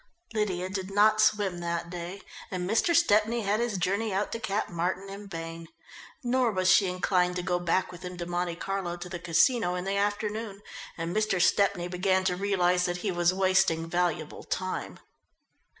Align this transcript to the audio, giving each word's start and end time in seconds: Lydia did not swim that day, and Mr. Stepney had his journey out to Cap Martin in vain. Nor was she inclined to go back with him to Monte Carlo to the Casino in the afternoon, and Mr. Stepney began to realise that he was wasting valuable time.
Lydia 0.33 0.67
did 0.67 0.89
not 0.89 1.21
swim 1.21 1.59
that 1.59 1.91
day, 1.91 2.23
and 2.49 2.67
Mr. 2.67 2.95
Stepney 2.95 3.41
had 3.41 3.59
his 3.59 3.77
journey 3.77 4.11
out 4.11 4.31
to 4.31 4.39
Cap 4.39 4.67
Martin 4.67 5.07
in 5.11 5.27
vain. 5.27 5.67
Nor 6.23 6.49
was 6.53 6.71
she 6.71 6.87
inclined 6.87 7.35
to 7.35 7.43
go 7.43 7.59
back 7.59 7.91
with 7.91 8.01
him 8.03 8.17
to 8.17 8.25
Monte 8.25 8.55
Carlo 8.55 8.97
to 8.97 9.07
the 9.09 9.19
Casino 9.19 9.75
in 9.75 9.83
the 9.85 9.97
afternoon, 9.97 10.63
and 10.97 11.15
Mr. 11.15 11.39
Stepney 11.39 11.87
began 11.87 12.23
to 12.23 12.35
realise 12.35 12.85
that 12.85 12.97
he 13.05 13.11
was 13.11 13.31
wasting 13.31 13.87
valuable 13.87 14.43
time. 14.43 14.97